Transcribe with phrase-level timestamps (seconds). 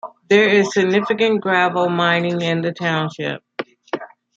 [0.29, 3.43] There is significant gravel mining in the township.